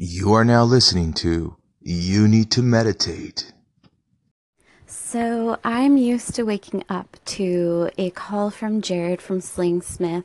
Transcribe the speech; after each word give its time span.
You 0.00 0.32
are 0.34 0.44
now 0.44 0.62
listening 0.62 1.12
to 1.14 1.56
You 1.80 2.28
Need 2.28 2.52
to 2.52 2.62
Meditate. 2.62 3.52
So 4.86 5.58
I'm 5.64 5.96
used 5.96 6.36
to 6.36 6.44
waking 6.44 6.84
up 6.88 7.16
to 7.24 7.90
a 7.98 8.10
call 8.10 8.50
from 8.50 8.80
Jared 8.80 9.20
from 9.20 9.40
Sling 9.40 9.82
Smith. 9.82 10.24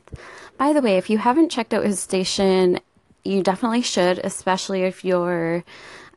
By 0.56 0.72
the 0.72 0.80
way, 0.80 0.96
if 0.96 1.10
you 1.10 1.18
haven't 1.18 1.50
checked 1.50 1.74
out 1.74 1.84
his 1.84 1.98
station, 1.98 2.78
you 3.24 3.42
definitely 3.42 3.82
should, 3.82 4.20
especially 4.20 4.84
if 4.84 5.04
you're 5.04 5.64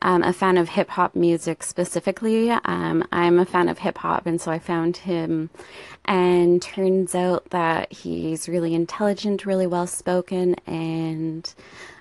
um, 0.02 0.22
a 0.22 0.32
fan 0.32 0.56
of 0.56 0.68
hip 0.68 0.90
hop 0.90 1.16
music 1.16 1.64
specifically. 1.64 2.52
Um, 2.52 3.04
I'm 3.10 3.40
a 3.40 3.44
fan 3.44 3.68
of 3.68 3.78
hip 3.78 3.98
hop, 3.98 4.26
and 4.26 4.40
so 4.40 4.52
I 4.52 4.60
found 4.60 4.98
him. 4.98 5.50
And 6.04 6.62
turns 6.62 7.14
out 7.14 7.50
that 7.50 7.92
he's 7.92 8.48
really 8.48 8.74
intelligent, 8.74 9.44
really 9.44 9.66
well 9.66 9.88
spoken, 9.88 10.54
and 10.66 11.52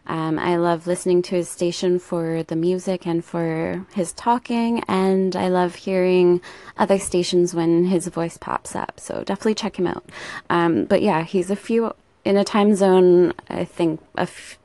um, 0.07 0.39
I 0.39 0.55
love 0.55 0.87
listening 0.87 1.21
to 1.23 1.35
his 1.35 1.49
station 1.49 1.99
for 1.99 2.43
the 2.43 2.55
music 2.55 3.05
and 3.05 3.23
for 3.23 3.85
his 3.93 4.13
talking, 4.13 4.83
and 4.87 5.35
I 5.35 5.49
love 5.49 5.75
hearing 5.75 6.41
other 6.77 6.97
stations 6.97 7.53
when 7.53 7.85
his 7.85 8.07
voice 8.07 8.37
pops 8.37 8.75
up. 8.75 8.99
So 8.99 9.23
definitely 9.23 9.55
check 9.55 9.77
him 9.77 9.87
out. 9.87 10.05
Um, 10.49 10.85
but 10.85 11.01
yeah, 11.01 11.23
he's 11.23 11.51
a 11.51 11.55
few 11.55 11.93
in 12.27 12.35
a 12.35 12.43
time 12.43 12.75
zone, 12.75 13.33
I 13.49 13.63
think 13.63 14.01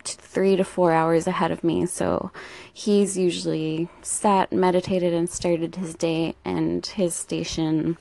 three 0.05 0.57
to 0.57 0.65
four 0.65 0.93
hours 0.93 1.29
ahead 1.29 1.53
of 1.53 1.63
me. 1.63 1.87
So 1.87 2.33
he's 2.73 3.17
usually 3.17 3.89
sat, 4.03 4.53
meditated, 4.53 5.15
and 5.15 5.31
started 5.31 5.77
his 5.77 5.95
day 5.95 6.35
and 6.45 6.85
his 6.85 7.15
station 7.15 7.99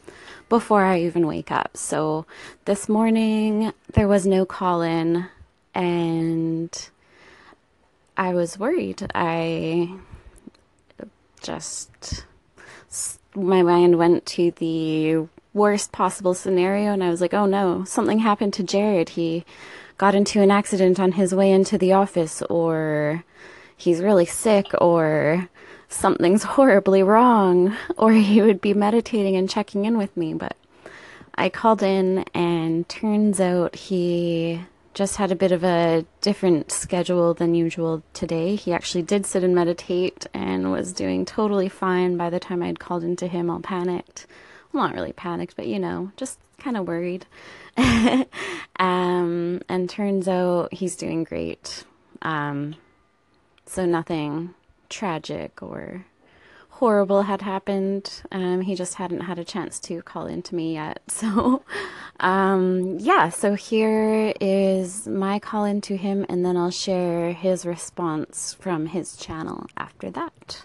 before 0.50 0.84
I 0.84 1.02
even 1.02 1.28
wake 1.28 1.52
up. 1.52 1.78
So 1.78 2.26
this 2.66 2.90
morning 2.90 3.72
there 3.94 4.08
was 4.08 4.26
no 4.26 4.46
call 4.46 4.82
in, 4.82 5.28
and 5.76 6.90
I 8.22 8.36
was 8.36 8.60
worried. 8.60 9.08
I 9.16 9.96
just, 11.42 12.24
my 13.34 13.64
mind 13.64 13.98
went 13.98 14.28
to 14.28 14.52
the 14.52 15.28
worst 15.56 15.92
possible 15.92 16.36
scenario, 16.36 16.94
and 16.94 17.04
I 17.04 17.10
was 17.10 17.20
like, 17.20 17.34
oh 17.34 17.48
no, 17.48 17.84
something 17.84 18.20
happened 18.20 18.54
to 18.54 18.64
Jared. 18.64 19.10
He 19.10 19.44
got 19.98 20.14
into 20.14 20.40
an 20.40 20.52
accident 20.52 21.00
on 21.00 21.14
his 21.14 21.34
way 21.34 21.52
into 21.52 21.80
the 21.80 21.94
office, 21.94 22.44
or 22.44 23.24
he's 23.76 24.04
really 24.04 24.28
sick, 24.28 24.68
or 24.80 25.50
something's 25.90 26.44
horribly 26.54 27.02
wrong, 27.02 27.76
or 27.98 28.12
he 28.12 28.40
would 28.44 28.62
be 28.62 28.76
meditating 28.76 29.36
and 29.36 29.50
checking 29.50 29.86
in 29.86 29.98
with 29.98 30.16
me. 30.16 30.36
But 30.36 30.56
I 31.34 31.50
called 31.50 31.82
in, 31.82 32.20
and 32.36 32.88
turns 32.88 33.42
out 33.42 33.76
he 33.76 34.62
just 34.94 35.18
had 35.18 35.32
a 35.32 35.36
bit 35.36 35.52
of 35.52 35.64
a 35.64 36.06
different 36.20 36.72
schedule 36.72 37.34
than 37.34 37.56
usual 37.56 38.04
today. 38.14 38.56
He 38.56 38.74
actually 38.74 39.04
did 39.04 39.26
sit 39.26 39.44
and 39.44 39.56
meditate 39.56 40.26
and 40.34 40.72
was 40.72 40.94
doing 40.94 41.26
totally 41.26 41.70
fine 41.70 42.18
by 42.18 42.30
the 42.30 42.40
time 42.40 42.62
I'd 42.62 42.80
called 42.80 43.04
into 43.04 43.28
him, 43.28 43.50
all 43.50 43.60
panicked. 43.60 44.28
Well, 44.72 44.86
not 44.86 44.96
really 44.96 45.14
panicked, 45.14 45.56
but 45.56 45.68
you 45.68 45.80
know, 45.80 46.12
just 46.18 46.40
kind 46.58 46.78
of 46.78 46.88
worried. 46.88 47.26
um, 48.78 49.62
and 49.70 49.90
turns 49.90 50.28
out 50.28 50.74
he's 50.74 50.96
doing 50.96 51.24
great. 51.24 51.86
Um, 52.22 52.76
so 53.66 53.86
nothing 53.86 54.54
tragic 54.90 55.64
or 55.64 56.06
horrible 56.82 57.22
had 57.22 57.44
happened. 57.44 58.24
Um, 58.32 58.62
he 58.62 58.74
just 58.74 58.96
hadn't 58.96 59.22
had 59.22 59.38
a 59.38 59.44
chance 59.44 59.80
to 59.82 60.02
call 60.02 60.26
into 60.26 60.56
me 60.56 60.74
yet. 60.74 61.00
So, 61.22 61.64
um, 62.20 62.98
yeah, 62.98 63.30
so 63.30 63.54
here 63.54 64.34
is 64.42 65.08
my 65.08 65.38
call 65.38 65.66
in 65.66 65.82
to 65.82 65.96
him, 65.96 66.26
and 66.28 66.44
then 66.44 66.58
I'll 66.58 66.72
share 66.72 67.34
his 67.34 67.68
response 67.68 68.58
from 68.60 68.88
his 68.88 69.16
channel 69.16 69.68
after 69.78 70.10
that. 70.10 70.64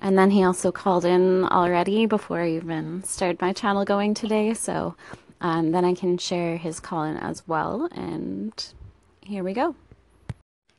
And 0.00 0.18
then 0.18 0.30
he 0.32 0.42
also 0.42 0.72
called 0.72 1.04
in 1.04 1.44
already 1.44 2.06
before 2.06 2.40
I 2.40 2.50
even 2.50 3.04
started 3.04 3.40
my 3.40 3.52
channel 3.52 3.84
going 3.84 4.12
today. 4.12 4.54
So 4.54 4.96
um, 5.40 5.70
then 5.70 5.84
I 5.84 5.94
can 5.94 6.18
share 6.18 6.56
his 6.56 6.80
call 6.80 7.04
in 7.04 7.16
as 7.16 7.46
well. 7.46 7.88
And 7.92 8.52
here 9.22 9.44
we 9.44 9.52
go. 9.52 9.76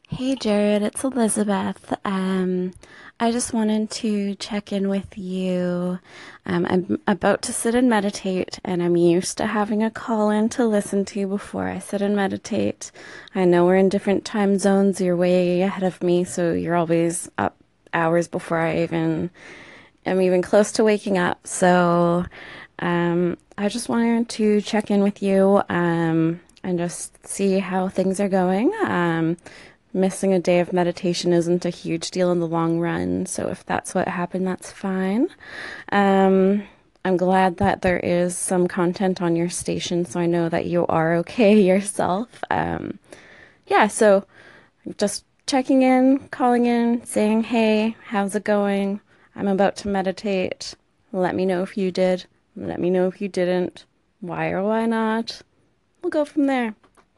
Hey 0.09 0.35
Jared, 0.35 0.83
it's 0.83 1.03
Elizabeth. 1.03 1.93
Um, 2.05 2.71
I 3.19 3.29
just 3.29 3.51
wanted 3.53 3.91
to 3.91 4.35
check 4.35 4.71
in 4.71 4.87
with 4.87 5.17
you. 5.17 5.99
Um, 6.45 6.65
I'm 6.65 7.01
about 7.07 7.41
to 7.43 7.53
sit 7.53 7.75
and 7.75 7.89
meditate, 7.89 8.57
and 8.63 8.81
I'm 8.81 8.95
used 8.95 9.37
to 9.37 9.47
having 9.47 9.83
a 9.83 9.91
call 9.91 10.29
in 10.29 10.47
to 10.49 10.65
listen 10.65 11.03
to 11.05 11.19
you 11.19 11.27
before 11.27 11.67
I 11.67 11.79
sit 11.79 12.01
and 12.01 12.15
meditate. 12.15 12.89
I 13.35 13.43
know 13.43 13.65
we're 13.65 13.75
in 13.75 13.89
different 13.89 14.23
time 14.23 14.57
zones, 14.57 15.01
you're 15.01 15.17
way 15.17 15.61
ahead 15.61 15.83
of 15.83 16.01
me, 16.01 16.23
so 16.23 16.53
you're 16.53 16.77
always 16.77 17.29
up 17.37 17.57
hours 17.93 18.29
before 18.29 18.59
I 18.59 18.83
even 18.83 19.29
am 20.05 20.21
even 20.21 20.41
close 20.41 20.71
to 20.73 20.85
waking 20.85 21.17
up. 21.17 21.45
So 21.45 22.25
um, 22.79 23.37
I 23.57 23.67
just 23.67 23.89
wanted 23.89 24.29
to 24.29 24.61
check 24.61 24.89
in 24.89 25.03
with 25.03 25.21
you 25.21 25.61
um, 25.67 26.39
and 26.63 26.77
just 26.79 27.27
see 27.27 27.59
how 27.59 27.89
things 27.89 28.21
are 28.21 28.29
going. 28.29 28.71
Um, 28.85 29.35
missing 29.97 30.33
a 30.33 30.39
day 30.39 30.59
of 30.59 30.71
meditation 30.71 31.33
isn't 31.33 31.65
a 31.65 31.69
huge 31.69 32.11
deal 32.11 32.31
in 32.31 32.39
the 32.39 32.47
long 32.47 32.79
run. 32.79 33.25
So 33.25 33.49
if 33.49 33.65
that's 33.65 33.93
what 33.93 34.07
happened, 34.07 34.47
that's 34.47 34.71
fine. 34.71 35.27
Um, 35.91 36.63
I'm 37.03 37.17
glad 37.17 37.57
that 37.57 37.81
there 37.81 37.99
is 37.99 38.37
some 38.37 38.67
content 38.67 39.21
on 39.21 39.35
your 39.35 39.49
station, 39.49 40.05
so 40.05 40.19
I 40.19 40.25
know 40.25 40.49
that 40.49 40.65
you 40.65 40.85
are 40.87 41.15
okay 41.17 41.59
yourself. 41.67 42.43
Um, 42.49 42.99
yeah, 43.65 43.87
so 43.87 44.25
just 44.97 45.25
checking 45.45 45.81
in, 45.81 46.27
calling 46.29 46.65
in, 46.65 47.05
saying, 47.05 47.43
hey, 47.43 47.95
how's 48.05 48.35
it 48.35 48.43
going? 48.43 49.01
I'm 49.35 49.47
about 49.47 49.75
to 49.77 49.87
meditate. 49.87 50.75
Let 51.11 51.35
me 51.35 51.45
know 51.45 51.63
if 51.63 51.77
you 51.77 51.91
did. 51.91 52.25
Let 52.55 52.79
me 52.79 52.89
know 52.89 53.07
if 53.07 53.21
you 53.21 53.27
didn't. 53.27 53.85
Why 54.19 54.49
or 54.49 54.63
why 54.63 54.85
not? 54.85 55.41
We'll 56.01 56.09
go 56.09 56.25
from 56.25 56.47
there. 56.47 56.75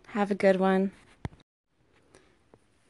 Have 0.08 0.32
a 0.32 0.36
good 0.36 0.60
one. 0.60 0.92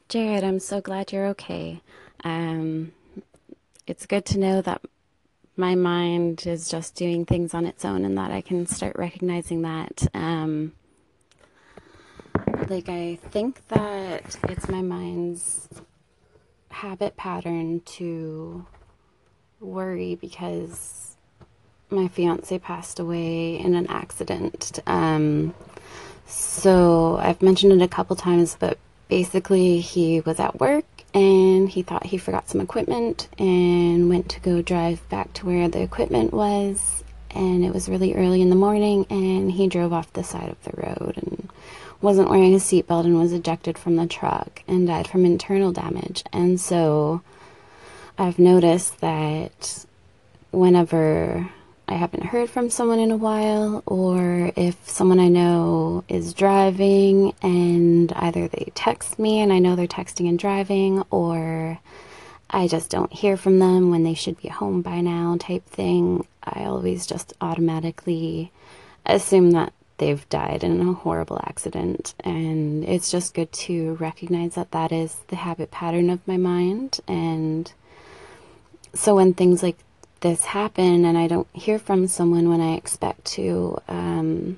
Jared, 0.09 0.44
I'm 0.44 0.58
so 0.59 0.81
glad 0.81 1.12
you're 1.12 1.28
okay. 1.28 1.81
Um, 2.24 2.94
it's 3.86 4.08
good 4.08 4.25
to 4.25 4.40
know 4.40 4.59
that 4.59 4.81
my 5.56 5.75
mind 5.75 6.47
is 6.47 6.68
just 6.68 6.96
doing 6.96 7.28
things 7.28 7.53
on 7.53 7.68
its 7.68 7.86
own 7.86 8.03
and 8.03 8.18
that 8.18 8.31
I 8.31 8.42
can 8.42 8.66
start 8.66 8.96
recognizing 8.98 9.62
that. 9.62 10.08
Um, 10.16 10.74
like 12.68 12.90
I 12.90 13.19
think 13.30 13.68
that 13.68 14.36
it's 14.50 14.68
my 14.68 14.81
mind's 14.81 15.69
habit 16.72 17.16
pattern 17.16 17.81
to 17.81 18.66
worry 19.59 20.16
because 20.16 21.18
my 21.92 22.08
fiance 22.08 22.58
passed 22.58 23.00
away 23.00 23.59
in 23.59 23.75
an 23.75 23.86
accident. 23.86 24.80
Um, 24.88 25.53
so 26.25 27.18
I've 27.18 27.44
mentioned 27.44 27.74
it 27.74 27.81
a 27.84 27.88
couple 27.88 28.16
times, 28.16 28.58
but 28.59 28.80
basically 29.09 29.81
he 29.81 30.22
was 30.22 30.40
at 30.40 30.59
work 30.59 30.86
and 31.14 31.68
he 31.68 31.81
thought 31.81 32.06
he 32.06 32.18
forgot 32.18 32.47
some 32.47 32.62
equipment 32.62 33.28
and 33.38 34.08
went 34.08 34.30
to 34.30 34.40
go 34.40 34.62
drive 34.62 35.08
back 35.09 35.34
to 35.34 35.46
where 35.46 35.68
the 35.68 35.81
equipment 35.81 36.31
was 36.31 37.03
and 37.31 37.66
it 37.66 37.74
was 37.74 37.90
really 37.90 38.14
early 38.16 38.42
in 38.42 38.50
the 38.50 38.56
morning 38.56 39.06
and 39.09 39.52
he 39.52 39.68
drove 39.68 39.92
off 39.92 40.14
the 40.14 40.24
side 40.24 40.50
of 40.50 40.64
the 40.64 40.72
road 40.81 41.18
and 41.18 41.50
wasn't 42.02 42.30
wearing 42.30 42.53
a 42.53 42.58
seatbelt 42.58 43.06
and 43.06 43.19
was 43.19 43.34
ejected 43.34 43.78
from 43.78 43.96
the 43.96 44.08
truck 44.08 44.64
and 44.68 44.88
died 44.88 45.08
from 45.08 45.25
internal 45.25 45.72
damage. 45.72 46.24
And 46.31 46.59
so 46.59 47.22
I've 48.18 48.40
noticed 48.40 49.00
that 49.02 49.86
whenever 50.52 51.52
I 51.89 51.95
haven't 51.95 52.25
heard 52.25 52.51
from 52.51 52.69
someone 52.69 53.00
in 53.00 53.09
a 53.09 53.17
while, 53.17 53.81
or 53.88 54.51
if 54.55 54.88
someone 54.88 55.19
I 55.19 55.27
know 55.27 56.03
is 56.07 56.35
driving 56.35 57.33
and 57.41 58.13
either 58.13 58.47
they 58.47 58.72
text 58.75 59.17
me 59.17 59.41
and 59.41 59.51
I 59.51 59.57
know 59.57 59.75
they're 59.75 59.88
texting 59.88 60.29
and 60.29 60.38
driving, 60.38 61.03
or 61.09 61.80
I 62.47 62.68
just 62.68 62.91
don't 62.91 63.12
hear 63.12 63.38
from 63.38 63.57
them 63.57 63.89
when 63.89 64.03
they 64.03 64.13
should 64.13 64.39
be 64.39 64.50
home 64.50 64.83
by 64.83 65.01
now, 65.01 65.36
type 65.39 65.65
thing, 65.65 66.27
I 66.44 66.65
always 66.65 67.07
just 67.07 67.33
automatically 67.41 68.51
assume 69.07 69.50
that 69.51 69.74
they've 69.97 70.30
died 70.30 70.63
in 70.63 70.80
a 70.81 70.94
horrible 70.94 71.42
accident. 71.44 72.13
And 72.19 72.85
it's 72.85 73.09
just 73.09 73.33
good 73.33 73.51
to 73.51 73.95
recognize 73.95 74.53
that 74.53 74.71
that 74.71 74.92
is 74.92 75.15
the 75.30 75.38
habit 75.38 75.71
pattern 75.71 76.12
of 76.12 76.27
my 76.27 76.38
mind. 76.38 77.00
And 77.07 77.74
so 78.94 79.15
when 79.15 79.33
things 79.33 79.63
like 79.63 79.77
this 80.21 80.45
happen 80.45 81.06
and 81.06 81.18
I 81.18 81.27
don't 81.27 81.48
hear 81.54 81.80
from 81.80 82.07
someone 82.07 82.50
when 82.50 82.62
I 82.62 82.75
expect 82.75 83.25
to, 83.25 83.81
um, 83.88 84.57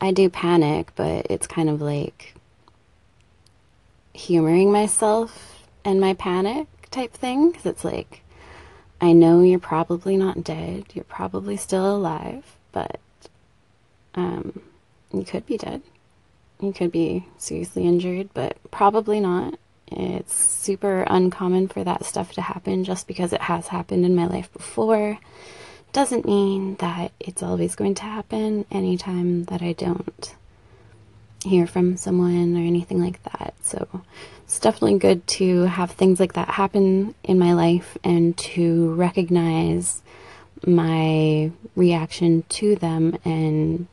I 0.00 0.10
do 0.10 0.28
panic, 0.28 0.92
but 0.96 1.26
it's 1.30 1.46
kind 1.46 1.68
of 1.68 1.80
like 1.80 2.34
humoring 4.12 4.72
myself 4.72 5.66
and 5.84 6.00
my 6.00 6.14
panic 6.14 6.66
type 6.90 7.12
thing. 7.12 7.50
Because 7.50 7.66
it's 7.66 7.84
like, 7.84 8.22
I 9.00 9.12
know 9.12 9.42
you're 9.42 9.58
probably 9.58 10.16
not 10.16 10.44
dead, 10.44 10.86
you're 10.94 11.04
probably 11.04 11.56
still 11.56 11.96
alive, 11.96 12.56
but 12.72 13.00
um, 14.14 14.62
you 15.12 15.24
could 15.24 15.46
be 15.46 15.58
dead. 15.58 15.82
You 16.60 16.72
could 16.72 16.92
be 16.92 17.26
seriously 17.36 17.86
injured, 17.86 18.30
but 18.32 18.56
probably 18.70 19.20
not. 19.20 19.58
It's 19.88 20.34
super 20.34 21.02
uncommon 21.08 21.68
for 21.68 21.84
that 21.84 22.04
stuff 22.04 22.32
to 22.32 22.42
happen 22.42 22.84
just 22.84 23.06
because 23.06 23.32
it 23.32 23.42
has 23.42 23.68
happened 23.68 24.04
in 24.04 24.14
my 24.14 24.26
life 24.26 24.52
before. 24.52 25.18
Doesn't 25.92 26.24
mean 26.26 26.76
that 26.76 27.12
it's 27.20 27.42
always 27.42 27.76
going 27.76 27.94
to 27.96 28.02
happen 28.02 28.64
anytime 28.70 29.44
that 29.44 29.62
I 29.62 29.72
don't 29.72 30.34
hear 31.44 31.66
from 31.66 31.96
someone 31.96 32.56
or 32.56 32.60
anything 32.60 33.00
like 33.00 33.22
that. 33.24 33.54
So 33.62 34.02
it's 34.44 34.58
definitely 34.58 34.98
good 34.98 35.26
to 35.26 35.62
have 35.62 35.92
things 35.92 36.18
like 36.18 36.32
that 36.32 36.48
happen 36.48 37.14
in 37.22 37.38
my 37.38 37.52
life 37.52 37.96
and 38.02 38.36
to 38.38 38.94
recognize 38.94 40.02
my 40.66 41.52
reaction 41.76 42.44
to 42.48 42.76
them 42.76 43.18
and 43.24 43.86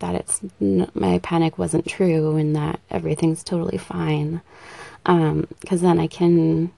that 0.00 0.14
it's 0.14 0.40
my 0.60 1.18
panic 1.18 1.58
wasn't 1.58 1.86
true 1.86 2.36
and 2.36 2.54
that 2.56 2.80
everything's 2.90 3.42
totally 3.42 3.78
fine. 3.78 4.40
Because 5.04 5.82
um, 5.82 5.88
then 5.88 5.98
I 5.98 6.06
can 6.06 6.72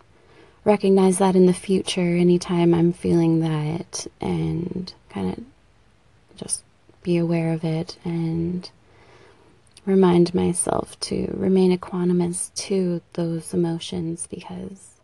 recognize 0.64 1.18
that 1.18 1.36
in 1.36 1.46
the 1.46 1.54
future 1.54 2.00
anytime 2.16 2.74
I'm 2.74 2.92
feeling 2.92 3.40
that 3.40 4.06
and 4.20 4.92
kind 5.08 5.32
of 5.32 5.44
just 6.36 6.62
be 7.02 7.16
aware 7.16 7.52
of 7.52 7.64
it 7.64 7.96
and 8.04 8.70
remind 9.86 10.34
myself 10.34 10.98
to 11.00 11.32
remain 11.34 11.76
equanimous 11.76 12.52
to 12.54 13.00
those 13.14 13.54
emotions 13.54 14.26
because 14.30 15.00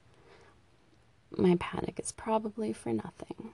my 1.36 1.56
panic 1.58 1.98
is 1.98 2.12
probably 2.12 2.72
for 2.72 2.92
nothing. 2.92 3.50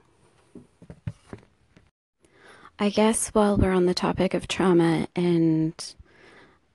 I 2.78 2.88
guess 2.88 3.28
while 3.28 3.56
we're 3.56 3.72
on 3.72 3.86
the 3.86 3.94
topic 3.94 4.34
of 4.34 4.48
trauma 4.48 5.06
and 5.14 5.94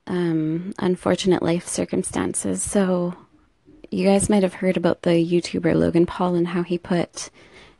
um, 0.06 0.72
unfortunate 0.78 1.42
life 1.42 1.66
circumstances, 1.66 2.62
so 2.62 3.14
you 3.90 4.06
guys 4.06 4.30
might 4.30 4.42
have 4.42 4.54
heard 4.54 4.76
about 4.76 5.02
the 5.02 5.10
YouTuber 5.10 5.74
Logan 5.74 6.06
Paul 6.06 6.34
and 6.34 6.48
how 6.48 6.62
he 6.62 6.78
put 6.78 7.30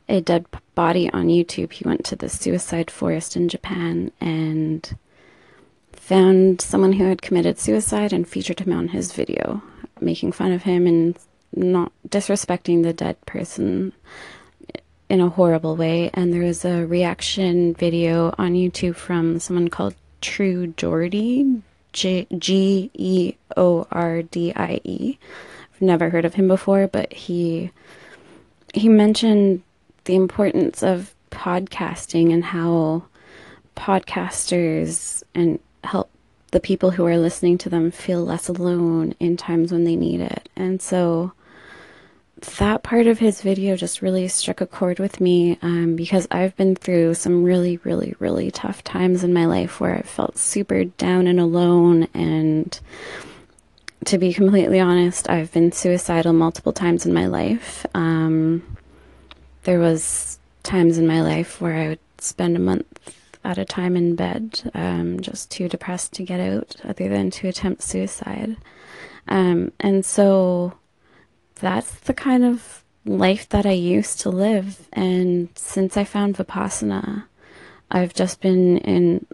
a 0.07 0.21
dead 0.21 0.45
body 0.75 1.09
on 1.11 1.27
YouTube. 1.27 1.71
He 1.71 1.87
went 1.87 2.03
to 2.05 2.15
the 2.15 2.29
suicide 2.29 2.91
forest 2.91 3.35
in 3.35 3.47
Japan 3.47 4.11
and 4.19 4.97
found 5.93 6.61
someone 6.61 6.93
who 6.93 7.05
had 7.05 7.21
committed 7.21 7.59
suicide 7.59 8.11
and 8.11 8.27
featured 8.27 8.59
him 8.59 8.73
on 8.73 8.89
his 8.89 9.11
video, 9.11 9.61
making 10.01 10.31
fun 10.31 10.51
of 10.51 10.63
him 10.63 10.87
and 10.87 11.17
not 11.55 11.91
disrespecting 12.07 12.83
the 12.83 12.93
dead 12.93 13.23
person 13.25 13.93
in 15.09 15.19
a 15.19 15.29
horrible 15.29 15.75
way. 15.75 16.09
And 16.13 16.31
there 16.31 16.43
was 16.43 16.63
a 16.63 16.85
reaction 16.85 17.73
video 17.73 18.33
on 18.37 18.53
YouTube 18.53 18.95
from 18.95 19.39
someone 19.39 19.67
called 19.67 19.95
True 20.21 20.67
Geordie, 20.67 21.61
G 21.91 22.91
E 22.93 23.33
O 23.57 23.87
R 23.91 24.21
D 24.21 24.53
I 24.55 24.79
E. 24.83 25.17
I've 25.73 25.81
never 25.81 26.09
heard 26.09 26.25
of 26.25 26.35
him 26.35 26.47
before, 26.47 26.87
but 26.87 27.11
he 27.11 27.71
he 28.73 28.87
mentioned 28.87 29.63
the 30.05 30.15
importance 30.15 30.83
of 30.83 31.15
podcasting 31.31 32.31
and 32.31 32.43
how 32.43 33.03
podcasters 33.75 35.23
and 35.33 35.59
help 35.83 36.09
the 36.51 36.59
people 36.59 36.91
who 36.91 37.05
are 37.05 37.17
listening 37.17 37.57
to 37.59 37.69
them 37.69 37.91
feel 37.91 38.23
less 38.23 38.47
alone 38.47 39.13
in 39.19 39.37
times 39.37 39.71
when 39.71 39.83
they 39.83 39.95
need 39.95 40.19
it. 40.19 40.49
And 40.55 40.81
so 40.81 41.31
that 42.41 42.83
part 42.83 43.07
of 43.07 43.19
his 43.19 43.41
video 43.41 43.75
just 43.75 44.01
really 44.01 44.27
struck 44.27 44.61
a 44.61 44.67
chord 44.67 44.99
with 44.99 45.19
me 45.19 45.57
um, 45.61 45.95
because 45.95 46.27
I've 46.31 46.55
been 46.55 46.75
through 46.75 47.13
some 47.15 47.43
really, 47.43 47.77
really, 47.77 48.15
really 48.19 48.51
tough 48.51 48.83
times 48.83 49.23
in 49.23 49.33
my 49.33 49.45
life 49.45 49.79
where 49.79 49.95
I 49.95 50.01
felt 50.01 50.37
super 50.37 50.83
down 50.85 51.27
and 51.27 51.39
alone. 51.39 52.07
And 52.13 52.79
to 54.05 54.17
be 54.17 54.33
completely 54.33 54.79
honest, 54.79 55.29
I've 55.29 55.51
been 55.51 55.71
suicidal 55.71 56.33
multiple 56.33 56.73
times 56.73 57.05
in 57.05 57.13
my 57.13 57.27
life. 57.27 57.85
Um, 57.93 58.77
there 59.63 59.79
was 59.79 60.39
times 60.63 60.97
in 60.97 61.07
my 61.07 61.21
life 61.21 61.59
where 61.61 61.75
I 61.75 61.87
would 61.89 61.99
spend 62.19 62.55
a 62.55 62.59
month 62.59 63.15
at 63.43 63.57
a 63.57 63.65
time 63.65 63.95
in 63.95 64.15
bed, 64.15 64.69
um, 64.73 65.19
just 65.19 65.49
too 65.49 65.69
depressed 65.69 66.13
to 66.13 66.23
get 66.23 66.39
out, 66.39 66.75
other 66.83 67.07
than 67.07 67.31
to 67.31 67.47
attempt 67.47 67.81
suicide. 67.81 68.57
Um, 69.27 69.71
and 69.79 70.05
so 70.05 70.73
that's 71.59 71.99
the 72.01 72.13
kind 72.13 72.43
of 72.43 72.83
life 73.05 73.49
that 73.49 73.65
I 73.65 73.71
used 73.71 74.19
to 74.21 74.29
live. 74.29 74.87
And 74.93 75.49
since 75.55 75.97
I 75.97 76.03
found 76.03 76.35
Vipassana, 76.35 77.25
I've 77.91 78.13
just 78.13 78.41
been 78.41 78.77
in 78.79 79.25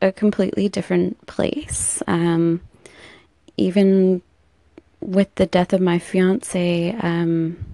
a 0.00 0.12
completely 0.12 0.68
different 0.68 1.24
place. 1.26 2.02
Um, 2.06 2.60
even 3.56 4.22
with 5.00 5.34
the 5.36 5.46
death 5.46 5.72
of 5.72 5.80
my 5.80 5.98
fiance, 5.98 6.96
um, 7.00 7.64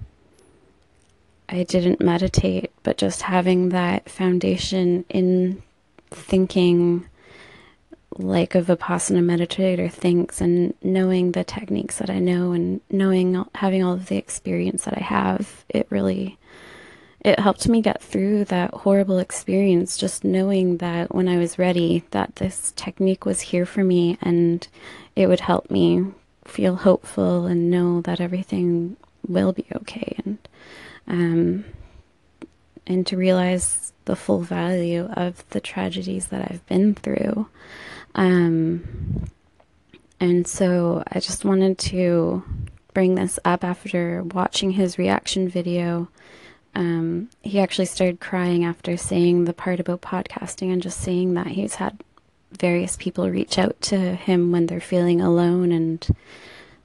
I 1.47 1.63
didn't 1.63 2.01
meditate, 2.01 2.71
but 2.83 2.97
just 2.97 3.23
having 3.23 3.69
that 3.69 4.09
foundation 4.09 5.05
in 5.09 5.63
thinking 6.11 7.08
like 8.17 8.55
a 8.55 8.61
Vipassana 8.61 9.23
meditator 9.23 9.91
thinks 9.91 10.41
and 10.41 10.73
knowing 10.83 11.31
the 11.31 11.43
techniques 11.43 11.97
that 11.97 12.09
I 12.09 12.19
know 12.19 12.51
and 12.51 12.81
knowing 12.89 13.45
having 13.55 13.83
all 13.83 13.93
of 13.93 14.07
the 14.07 14.17
experience 14.17 14.85
that 14.85 14.97
I 14.97 15.03
have, 15.03 15.63
it 15.69 15.87
really 15.89 16.37
it 17.21 17.39
helped 17.39 17.67
me 17.67 17.81
get 17.81 18.01
through 18.01 18.45
that 18.45 18.73
horrible 18.73 19.19
experience 19.19 19.97
just 19.97 20.23
knowing 20.23 20.77
that 20.77 21.13
when 21.13 21.27
I 21.27 21.37
was 21.37 21.59
ready 21.59 22.03
that 22.11 22.37
this 22.37 22.71
technique 22.75 23.25
was 23.25 23.41
here 23.41 23.65
for 23.65 23.83
me 23.83 24.17
and 24.21 24.65
it 25.15 25.27
would 25.27 25.41
help 25.41 25.69
me 25.69 26.05
feel 26.45 26.77
hopeful 26.77 27.45
and 27.45 27.69
know 27.69 28.01
that 28.01 28.21
everything 28.21 28.95
will 29.27 29.51
be 29.51 29.65
okay. 29.75 30.15
And 30.25 30.37
um 31.07 31.65
and 32.87 33.05
to 33.07 33.17
realize 33.17 33.93
the 34.05 34.15
full 34.15 34.39
value 34.39 35.05
of 35.13 35.47
the 35.49 35.61
tragedies 35.61 36.27
that 36.27 36.49
I've 36.49 36.65
been 36.65 36.95
through 36.95 37.47
um, 38.15 39.27
and 40.19 40.47
so 40.47 41.03
I 41.11 41.19
just 41.19 41.45
wanted 41.45 41.77
to 41.79 42.43
bring 42.93 43.15
this 43.15 43.39
up 43.45 43.63
after 43.63 44.23
watching 44.23 44.71
his 44.71 44.97
reaction 44.97 45.47
video. 45.47 46.09
Um, 46.75 47.29
he 47.41 47.59
actually 47.59 47.85
started 47.85 48.19
crying 48.19 48.65
after 48.65 48.97
saying 48.97 49.45
the 49.45 49.53
part 49.53 49.79
about 49.79 50.01
podcasting 50.01 50.71
and 50.71 50.81
just 50.81 50.99
saying 50.99 51.33
that 51.35 51.47
he's 51.47 51.75
had 51.75 52.03
various 52.51 52.97
people 52.97 53.29
reach 53.29 53.57
out 53.57 53.79
to 53.81 54.15
him 54.15 54.51
when 54.51 54.65
they're 54.65 54.81
feeling 54.81 55.21
alone 55.21 55.71
and 55.71 56.07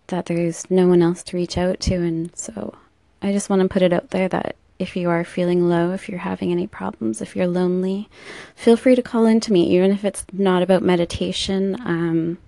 that 0.09 0.27
there's 0.27 0.71
no 0.71 0.87
one 0.87 1.03
else 1.03 1.23
to 1.25 1.37
reach 1.37 1.57
out 1.59 1.81
to. 1.81 1.95
And 1.95 2.37
so 2.37 2.75
I 3.23 3.33
just 3.33 3.51
want 3.51 3.63
to 3.63 3.69
put 3.69 3.83
it 3.83 3.93
out 3.93 4.11
there 4.11 4.29
that 4.29 4.57
if 4.79 4.97
you 4.97 5.09
are 5.09 5.25
feeling 5.25 5.69
low, 5.69 5.93
if 5.93 6.09
you're 6.09 6.19
having 6.19 6.51
any 6.51 6.67
problems, 6.67 7.21
if 7.21 7.37
you're 7.37 7.47
lonely, 7.47 8.09
feel 8.57 8.77
free 8.77 8.97
to 8.97 9.03
call 9.03 9.27
in 9.27 9.41
to 9.41 9.53
me, 9.53 9.69
even 9.77 9.91
if 9.91 10.05
it's 10.05 10.25
not 10.33 10.63
about 10.63 10.83
meditation. 10.83 11.77
Um, 11.81 12.39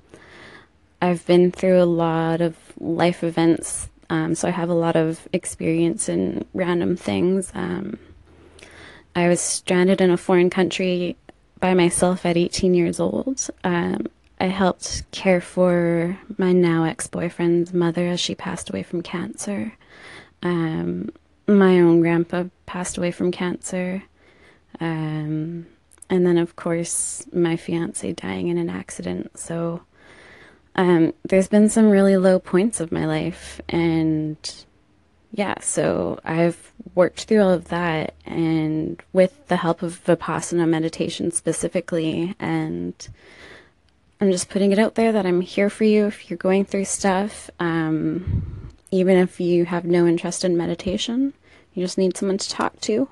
I've 1.00 1.25
been 1.26 1.52
through 1.52 1.80
a 1.80 1.85
lot 1.85 2.40
of 2.40 2.56
life 2.78 3.23
events, 3.23 3.88
um, 4.11 4.35
so 4.35 4.49
I 4.49 4.50
have 4.50 4.68
a 4.68 4.75
lot 4.75 4.97
of 4.97 5.28
experience 5.33 6.09
in 6.09 6.45
random 6.52 6.97
things. 6.97 7.52
Um, 7.54 7.99
I 9.14 9.28
was 9.28 9.40
stranded 9.40 10.00
in 10.00 10.11
a 10.11 10.16
foreign 10.16 10.50
country 10.50 11.16
by 11.61 11.75
myself 11.75 12.26
at 12.26 12.37
18 12.37 12.75
years 12.75 12.99
old. 13.00 13.49
Um, 13.64 14.06
I 14.38 14.47
helped 14.47 15.11
care 15.12 15.40
for 15.40 16.18
my 16.37 16.52
now 16.52 16.85
ex 16.85 17.06
boyfriend's 17.06 17.73
mother 17.73 18.06
as 18.06 18.21
she 18.21 18.35
passed 18.35 18.68
away 18.68 18.83
from 18.83 19.02
cancer. 19.02 19.73
Um, 20.42 21.11
my 21.46 21.80
own 21.80 22.00
grandpa 22.00 22.44
passed 22.66 22.98
away 22.98 23.10
from 23.10 23.30
cancer. 23.30 24.02
Um, 24.80 25.66
and 26.08 26.26
then, 26.26 26.38
of 26.38 26.56
course, 26.56 27.26
my 27.32 27.56
fiance 27.56 28.12
dying 28.12 28.48
in 28.48 28.58
an 28.58 28.70
accident. 28.70 29.38
So 29.38 29.82
um, 30.76 31.12
there's 31.24 31.48
been 31.48 31.68
some 31.68 31.90
really 31.90 32.16
low 32.16 32.38
points 32.38 32.80
of 32.80 32.92
my 32.92 33.06
life. 33.06 33.60
And 33.68 34.36
yeah, 35.32 35.56
so 35.60 36.20
I've 36.24 36.72
worked 36.94 37.24
through 37.24 37.42
all 37.42 37.50
of 37.50 37.68
that 37.68 38.14
and 38.24 39.02
with 39.12 39.48
the 39.48 39.56
help 39.56 39.82
of 39.82 40.04
Vipassana 40.04 40.68
meditation 40.68 41.30
specifically. 41.30 42.34
And 42.38 42.94
I'm 44.20 44.30
just 44.30 44.48
putting 44.48 44.72
it 44.72 44.78
out 44.78 44.94
there 44.94 45.12
that 45.12 45.26
I'm 45.26 45.40
here 45.40 45.70
for 45.70 45.84
you 45.84 46.06
if 46.06 46.30
you're 46.30 46.36
going 46.36 46.64
through 46.64 46.84
stuff. 46.84 47.50
Um, 47.58 48.55
even 48.90 49.16
if 49.16 49.40
you 49.40 49.64
have 49.64 49.84
no 49.84 50.06
interest 50.06 50.44
in 50.44 50.56
meditation, 50.56 51.32
you 51.74 51.84
just 51.84 51.98
need 51.98 52.16
someone 52.16 52.38
to 52.38 52.48
talk 52.48 52.80
to. 52.82 53.08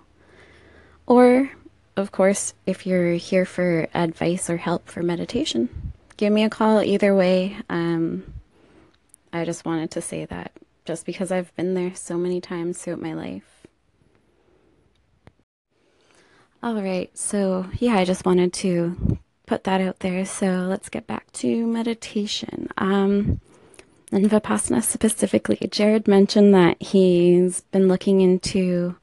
Or, 1.07 1.51
of 1.97 2.13
course, 2.13 2.55
if 2.67 2.87
you're 2.87 3.13
here 3.13 3.45
for 3.45 3.89
advice 3.95 4.49
or 4.49 4.57
help 4.57 4.89
for 4.89 5.03
meditation, 5.03 5.93
give 6.17 6.33
me 6.33 6.45
a 6.45 6.51
call 6.51 6.83
either 6.83 7.15
way. 7.15 7.57
Um, 7.69 8.35
I 9.33 9.45
just 9.45 9.65
wanted 9.65 9.91
to 9.93 10.01
say 10.01 10.25
that 10.27 10.53
just 10.85 11.07
because 11.07 11.33
I've 11.33 11.55
been 11.57 11.75
there 11.75 11.95
so 11.95 12.17
many 12.17 12.41
times 12.41 12.79
throughout 12.79 13.01
my 13.01 13.15
life. 13.15 13.67
All 16.63 16.75
right, 16.81 17.11
so 17.17 17.67
yeah, 17.79 17.97
I 17.97 18.05
just 18.05 18.25
wanted 18.25 18.55
to 18.55 19.19
put 19.47 19.65
that 19.65 19.81
out 19.83 20.01
there. 20.01 20.25
So 20.25 20.47
let's 20.47 20.89
get 20.89 21.07
back 21.07 21.31
to 21.33 21.67
meditation. 21.67 22.69
Um, 22.79 23.41
and 24.15 24.31
Vipassana 24.31 24.81
specifically, 24.81 25.59
Jared 25.69 26.07
mentioned 26.07 26.55
that 26.55 26.81
he's 26.81 27.63
been 27.63 27.89
looking 27.89 28.21
into 28.21 28.95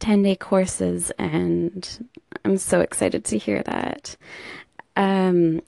10 0.00 0.22
day 0.22 0.36
courses, 0.36 1.10
and 1.18 2.06
I'm 2.44 2.58
so 2.58 2.82
excited 2.82 3.24
to 3.24 3.38
hear 3.38 3.62
that. 3.62 4.16
Um, 4.96 5.62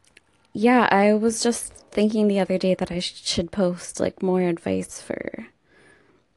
yeah, 0.53 0.89
I 0.91 1.15
was 1.15 1.43
just 1.43 1.73
thinking 1.73 2.29
the 2.29 2.41
other 2.41 2.59
day 2.59 2.75
that 2.75 2.93
I 2.93 2.99
sh- 2.99 3.23
should 3.25 3.51
post 3.51 3.99
like 3.99 4.23
more 4.23 4.43
advice 4.43 5.01
for 5.01 5.47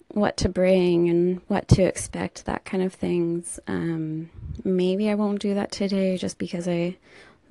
what 0.08 0.38
to 0.38 0.48
bring 0.48 1.10
and 1.10 1.42
what 1.50 1.68
to 1.68 1.84
expect, 1.84 2.46
that 2.46 2.64
kind 2.64 2.82
of 2.82 2.94
things. 2.94 3.60
Um, 3.68 4.30
maybe 4.64 5.10
I 5.10 5.16
won't 5.16 5.42
do 5.42 5.54
that 5.56 5.74
today 5.74 6.16
just 6.16 6.38
because 6.38 6.70
I 6.70 6.96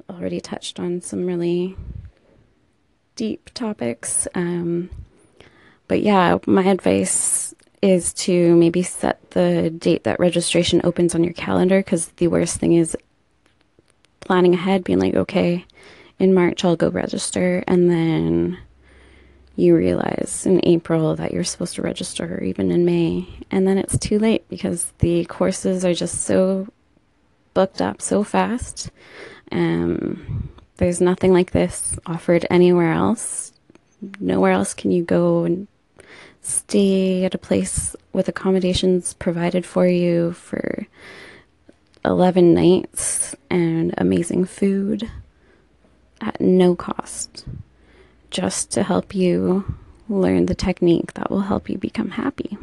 already 0.08 0.40
touched 0.40 0.80
on 0.80 1.02
some 1.02 1.26
really 1.26 1.76
deep 3.16 3.50
topics. 3.54 4.26
Um, 4.34 4.90
but 5.88 6.02
yeah, 6.02 6.38
my 6.46 6.64
advice 6.64 7.54
is 7.82 8.12
to 8.14 8.56
maybe 8.56 8.82
set 8.82 9.30
the 9.32 9.70
date 9.70 10.04
that 10.04 10.18
registration 10.18 10.80
opens 10.84 11.14
on 11.14 11.22
your 11.22 11.34
calendar 11.34 11.80
because 11.80 12.08
the 12.16 12.28
worst 12.28 12.58
thing 12.58 12.72
is 12.74 12.96
planning 14.20 14.54
ahead, 14.54 14.84
being 14.84 14.98
like, 14.98 15.14
okay, 15.14 15.64
in 16.18 16.32
March 16.32 16.64
I'll 16.64 16.76
go 16.76 16.88
register, 16.88 17.62
and 17.66 17.90
then 17.90 18.58
you 19.56 19.76
realize 19.76 20.46
in 20.46 20.60
April 20.64 21.14
that 21.16 21.32
you're 21.32 21.44
supposed 21.44 21.74
to 21.74 21.82
register, 21.82 22.38
or 22.38 22.42
even 22.42 22.70
in 22.70 22.84
May, 22.84 23.28
and 23.50 23.66
then 23.68 23.78
it's 23.78 23.98
too 23.98 24.18
late 24.18 24.48
because 24.48 24.92
the 25.00 25.24
courses 25.26 25.84
are 25.84 25.94
just 25.94 26.22
so 26.22 26.68
booked 27.52 27.80
up 27.80 28.00
so 28.00 28.24
fast. 28.24 28.90
Um, 29.52 30.48
there's 30.76 31.00
nothing 31.00 31.32
like 31.32 31.52
this 31.52 31.98
offered 32.06 32.46
anywhere 32.50 32.92
else. 32.92 33.52
Nowhere 34.20 34.52
else 34.52 34.74
can 34.74 34.90
you 34.90 35.04
go 35.04 35.44
and 35.44 35.68
stay 36.42 37.24
at 37.24 37.34
a 37.34 37.38
place 37.38 37.96
with 38.12 38.28
accommodations 38.28 39.14
provided 39.14 39.64
for 39.64 39.86
you 39.86 40.32
for 40.32 40.86
11 42.04 42.52
nights 42.52 43.34
and 43.48 43.94
amazing 43.96 44.44
food 44.44 45.10
at 46.20 46.40
no 46.40 46.74
cost 46.74 47.46
just 48.30 48.70
to 48.72 48.82
help 48.82 49.14
you 49.14 49.76
learn 50.08 50.46
the 50.46 50.54
technique 50.54 51.14
that 51.14 51.30
will 51.30 51.42
help 51.42 51.70
you 51.70 51.78
become 51.78 52.10
happy. 52.10 52.58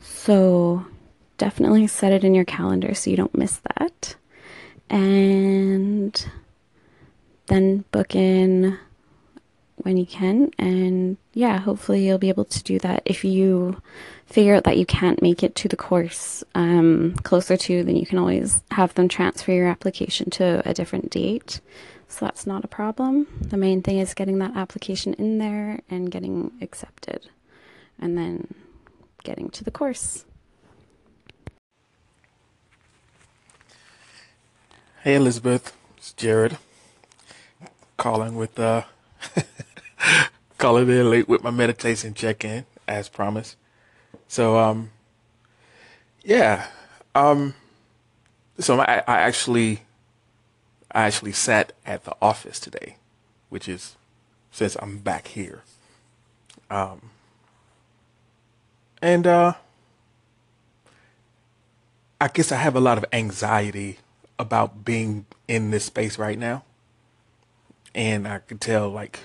So 0.00 0.86
definitely 1.38 1.86
set 1.86 2.12
it 2.12 2.24
in 2.24 2.34
your 2.34 2.44
calendar 2.44 2.94
so 2.94 3.10
you 3.10 3.16
don't 3.16 3.36
miss 3.36 3.60
that. 3.78 4.16
And 4.88 6.26
then 7.46 7.84
book 7.92 8.14
in 8.14 8.78
when 9.76 9.96
you 9.96 10.06
can. 10.06 10.50
And 10.58 11.16
yeah, 11.32 11.58
hopefully 11.58 12.06
you'll 12.06 12.18
be 12.18 12.28
able 12.28 12.46
to 12.46 12.62
do 12.62 12.78
that. 12.80 13.02
If 13.04 13.24
you 13.24 13.80
figure 14.26 14.54
out 14.54 14.64
that 14.64 14.78
you 14.78 14.86
can't 14.86 15.22
make 15.22 15.42
it 15.42 15.54
to 15.56 15.68
the 15.68 15.76
course 15.76 16.42
um, 16.54 17.14
closer 17.22 17.56
to, 17.56 17.84
then 17.84 17.96
you 17.96 18.06
can 18.06 18.18
always 18.18 18.62
have 18.72 18.94
them 18.94 19.08
transfer 19.08 19.52
your 19.52 19.68
application 19.68 20.30
to 20.30 20.62
a 20.68 20.74
different 20.74 21.10
date. 21.10 21.60
So 22.08 22.24
that's 22.24 22.46
not 22.46 22.64
a 22.64 22.68
problem. 22.68 23.26
The 23.40 23.56
main 23.56 23.82
thing 23.82 23.98
is 23.98 24.14
getting 24.14 24.38
that 24.38 24.56
application 24.56 25.14
in 25.14 25.38
there 25.38 25.80
and 25.90 26.10
getting 26.10 26.52
accepted, 26.60 27.28
and 27.98 28.16
then 28.16 28.54
getting 29.24 29.50
to 29.50 29.64
the 29.64 29.72
course. 29.72 30.24
Hey 35.02 35.16
Elizabeth, 35.16 35.76
it's 35.96 36.12
Jared 36.12 36.58
calling 37.96 38.36
with 38.36 38.58
uh 38.58 38.82
calling 40.58 40.88
in 40.88 41.10
late 41.10 41.28
with 41.28 41.42
my 41.42 41.50
meditation 41.50 42.14
check-in 42.14 42.64
as 42.86 43.08
promised. 43.08 43.56
So 44.28 44.58
um 44.58 44.90
yeah, 46.22 46.68
um 47.14 47.54
so 48.58 48.80
I, 48.80 49.02
I 49.06 49.18
actually 49.20 49.82
I 50.90 51.02
actually 51.02 51.32
sat 51.32 51.72
at 51.84 52.04
the 52.04 52.16
office 52.22 52.58
today, 52.58 52.96
which 53.50 53.68
is 53.68 53.96
since 54.50 54.76
I'm 54.76 54.98
back 54.98 55.28
here. 55.28 55.62
Um, 56.70 57.10
and 59.02 59.26
uh, 59.26 59.52
I 62.18 62.28
guess 62.28 62.50
I 62.50 62.56
have 62.56 62.74
a 62.74 62.80
lot 62.80 62.96
of 62.96 63.04
anxiety 63.12 63.98
about 64.38 64.84
being 64.84 65.26
in 65.46 65.70
this 65.70 65.84
space 65.84 66.18
right 66.18 66.38
now. 66.38 66.64
And 67.96 68.28
I 68.28 68.38
could 68.38 68.60
tell 68.60 68.90
like 68.90 69.20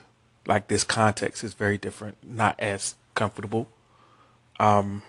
like 0.47 0.67
this 0.69 0.83
context 0.83 1.43
is 1.43 1.53
very 1.53 1.77
different, 1.77 2.17
not 2.23 2.59
as 2.59 2.95
comfortable. 3.13 3.69
Um 4.59 5.03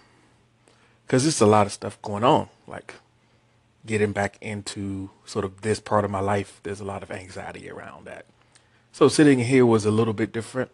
cuz 1.08 1.22
there's 1.22 1.40
a 1.40 1.46
lot 1.46 1.66
of 1.66 1.72
stuff 1.72 2.02
going 2.02 2.24
on. 2.24 2.48
Like 2.66 2.96
getting 3.86 4.12
back 4.12 4.36
into 4.40 5.10
sort 5.24 5.44
of 5.44 5.62
this 5.62 5.80
part 5.80 6.04
of 6.04 6.10
my 6.10 6.20
life, 6.20 6.60
there's 6.64 6.80
a 6.80 6.84
lot 6.84 7.02
of 7.02 7.10
anxiety 7.10 7.70
around 7.70 8.04
that. 8.06 8.26
So 8.92 9.08
sitting 9.08 9.38
here 9.40 9.64
was 9.64 9.86
a 9.86 9.90
little 9.90 10.14
bit 10.14 10.32
different. 10.32 10.70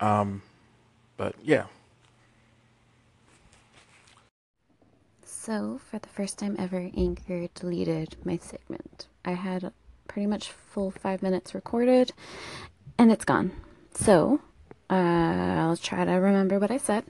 Um, 0.00 0.42
but 1.16 1.34
yeah. 1.42 1.66
So, 5.24 5.80
for 5.90 5.98
the 5.98 6.08
first 6.08 6.38
time 6.38 6.54
ever, 6.58 6.90
Anchor 6.96 7.48
deleted 7.54 8.16
my 8.24 8.36
segment. 8.36 9.06
I 9.24 9.32
had 9.32 9.72
pretty 10.10 10.26
much 10.26 10.50
full 10.50 10.90
five 10.90 11.22
minutes 11.22 11.54
recorded, 11.54 12.12
and 12.98 13.12
it's 13.12 13.24
gone. 13.24 13.52
So, 13.94 14.40
uh, 14.90 14.94
I'll 14.94 15.76
try 15.76 16.04
to 16.04 16.12
remember 16.12 16.58
what 16.58 16.72
I 16.72 16.78
said. 16.78 17.04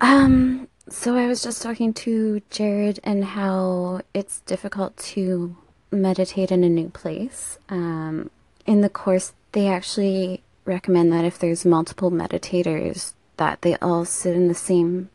Um, 0.00 0.68
so 0.88 1.14
I 1.16 1.26
was 1.26 1.42
just 1.42 1.62
talking 1.62 1.92
to 1.94 2.40
Jared 2.48 3.00
and 3.04 3.22
how 3.22 4.00
it's 4.14 4.40
difficult 4.40 4.96
to 5.12 5.56
meditate 5.90 6.50
in 6.50 6.64
a 6.64 6.70
new 6.70 6.88
place. 6.88 7.58
Um, 7.68 8.30
in 8.64 8.80
the 8.80 8.88
course, 8.88 9.34
they 9.52 9.68
actually 9.68 10.42
recommend 10.64 11.12
that 11.12 11.26
if 11.26 11.38
there's 11.38 11.66
multiple 11.66 12.10
meditators, 12.10 13.12
that 13.36 13.60
they 13.60 13.76
all 13.76 14.06
sit 14.06 14.34
in 14.34 14.48
the 14.48 14.54
same 14.54 15.10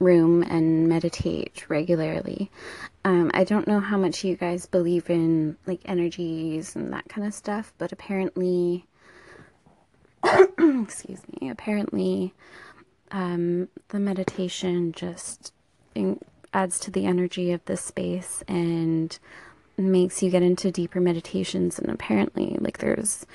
room 0.00 0.42
and 0.42 0.88
meditate 0.88 1.64
regularly. 1.68 2.50
Um, 3.04 3.30
I 3.34 3.44
don't 3.44 3.66
know 3.66 3.80
how 3.80 3.96
much 3.96 4.22
you 4.22 4.36
guys 4.36 4.66
believe 4.66 5.10
in 5.10 5.56
like 5.66 5.80
energies 5.84 6.76
and 6.76 6.92
that 6.92 7.08
kind 7.08 7.26
of 7.26 7.34
stuff, 7.34 7.72
but 7.78 7.90
apparently, 7.90 8.86
excuse 10.24 11.20
me, 11.40 11.50
apparently 11.50 12.32
um, 13.10 13.68
the 13.88 13.98
meditation 13.98 14.92
just 14.92 15.52
in, 15.94 16.20
adds 16.54 16.78
to 16.80 16.90
the 16.90 17.06
energy 17.06 17.52
of 17.52 17.64
the 17.64 17.76
space 17.76 18.42
and 18.46 19.18
makes 19.76 20.22
you 20.22 20.30
get 20.30 20.42
into 20.42 20.70
deeper 20.70 21.00
meditations. 21.00 21.78
And 21.78 21.90
apparently, 21.90 22.56
like, 22.60 22.78
there's 22.78 23.26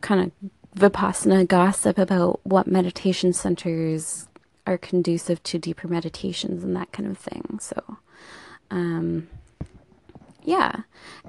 kind 0.00 0.20
of 0.20 0.50
vipassana 0.78 1.46
gossip 1.46 1.98
about 1.98 2.40
what 2.44 2.66
meditation 2.66 3.32
centers 3.32 4.28
are 4.66 4.78
conducive 4.78 5.42
to 5.44 5.58
deeper 5.58 5.88
meditations 5.88 6.64
and 6.64 6.74
that 6.76 6.92
kind 6.92 7.08
of 7.08 7.18
thing. 7.18 7.58
So, 7.60 7.98
um, 8.70 9.28
yeah. 10.42 10.82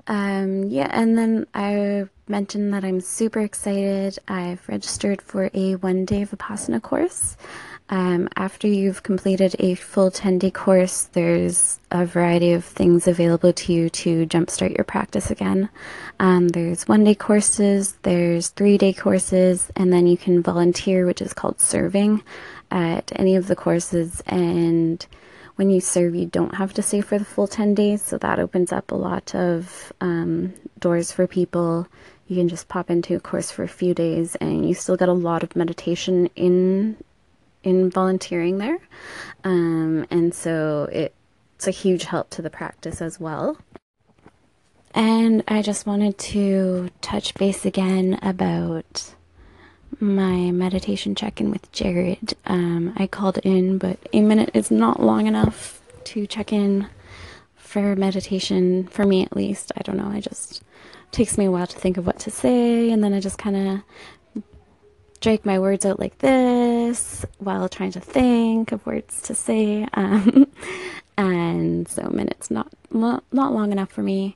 Um, 0.06 0.65
yeah, 0.65 0.89
and 0.91 1.17
then 1.17 1.48
I 1.53 2.06
mentioned 2.27 2.74
that 2.74 2.86
I'm 2.86 3.01
super 3.01 3.39
excited. 3.39 4.20
I've 4.27 4.67
registered 4.70 5.22
for 5.22 5.50
a 5.53 5.75
one 5.75 6.06
day 6.06 6.25
Vipassana 6.25 6.82
course. 6.82 7.36
Um, 7.89 8.27
after 8.36 8.67
you've 8.67 9.03
completed 9.03 9.56
a 9.60 9.75
full 9.75 10.12
10 10.12 10.39
day 10.39 10.51
course, 10.51 11.03
there's 11.03 11.79
a 11.89 12.06
variety 12.06 12.51
of 12.51 12.65
things 12.65 13.08
available 13.08 13.53
to 13.53 13.74
you 13.74 13.89
to 13.89 14.25
jumpstart 14.27 14.75
your 14.75 14.84
practice 14.84 15.32
again. 15.32 15.70
Um, 16.20 16.50
there's 16.50 16.88
one 16.88 17.06
day 17.06 17.15
courses, 17.15 17.94
there's 18.03 18.50
three 18.50 18.77
day 18.77 18.91
courses, 18.91 19.72
and 19.75 19.91
then 19.91 20.06
you 20.06 20.17
can 20.17 20.44
volunteer, 20.44 21.06
which 21.06 21.22
is 21.22 21.34
called 21.34 21.62
serving, 21.62 22.24
at 22.70 23.12
any 23.15 23.36
of 23.38 23.48
the 23.48 23.56
courses. 23.56 24.22
And 24.27 25.06
when 25.57 25.69
you 25.69 25.81
serve, 25.81 26.15
you 26.15 26.27
don't 26.27 26.55
have 26.55 26.73
to 26.75 26.81
stay 26.81 27.01
for 27.01 27.17
the 27.17 27.25
full 27.25 27.47
10 27.47 27.73
days, 27.73 28.01
so 28.01 28.17
that 28.19 28.39
opens 28.39 28.71
up 28.71 28.91
a 28.91 28.95
lot 28.95 29.33
of 29.35 29.91
um, 30.01 30.53
doors 30.79 31.11
for 31.11 31.27
people. 31.27 31.87
You 32.27 32.35
can 32.37 32.47
just 32.47 32.67
pop 32.67 32.89
into 32.89 33.15
a 33.15 33.19
course 33.19 33.49
for 33.51 33.63
a 33.63 33.67
few 33.67 33.93
days, 33.93 34.35
and 34.35 34.67
you 34.67 34.75
still 34.75 34.97
get 34.97 35.09
a 35.09 35.13
lot 35.13 35.43
of 35.43 35.55
meditation 35.55 36.29
in 36.35 36.97
in 37.63 37.89
volunteering 37.89 38.59
there. 38.59 38.77
Um, 39.43 40.05
and 40.09 40.33
so 40.33 40.87
it, 40.91 41.13
it's 41.55 41.67
a 41.67 41.71
huge 41.71 42.03
help 42.03 42.29
to 42.31 42.41
the 42.41 42.49
practice 42.49 43.01
as 43.01 43.19
well. 43.19 43.57
And 44.93 45.43
I 45.47 45.61
just 45.61 45.85
wanted 45.85 46.17
to 46.19 46.91
touch 47.01 47.33
base 47.33 47.65
again 47.65 48.19
about 48.21 49.15
my 50.00 50.51
meditation 50.51 51.15
check 51.15 51.41
in 51.41 51.51
with 51.51 51.72
Jared. 51.72 52.36
Um, 52.46 52.94
I 52.98 53.08
called 53.08 53.38
in, 53.39 53.77
but 53.77 53.98
a 54.13 54.22
minute 54.22 54.51
is 54.53 54.72
not 54.72 55.01
long 55.01 55.27
enough 55.27 55.82
to 56.06 56.27
check 56.27 56.53
in 56.53 56.88
for 57.56 57.96
meditation, 57.96 58.88
for 58.88 59.06
me 59.06 59.24
at 59.24 59.36
least. 59.36 59.72
I 59.77 59.82
don't 59.82 59.98
know, 59.98 60.08
I 60.08 60.20
just 60.20 60.63
takes 61.12 61.38
me 61.38 61.46
a 61.46 61.51
while 61.51 61.67
to 61.67 61.77
think 61.77 61.98
of 61.98 62.06
what 62.06 62.20
to 62.20 62.32
say, 62.32 62.91
and 62.91 63.03
then 63.03 63.13
I 63.13 63.20
just 63.20 63.38
kind 63.38 63.56
of 63.56 64.44
drag 65.20 65.46
my 65.46 65.60
words 65.60 65.86
out 65.86 66.00
like 66.00 66.20
this 66.20 67.25
while 67.39 67.67
trying 67.67 67.91
to 67.91 68.00
think 68.00 68.72
of 68.72 68.86
words 68.86 69.22
to 69.24 69.36
say. 69.36 69.88
Um, 69.94 70.48
and 71.17 71.88
so 71.88 72.08
minutes 72.10 72.51
not 72.51 72.72
not 72.91 73.24
long 73.32 73.72
enough 73.72 73.91
for 73.91 74.03
me. 74.03 74.36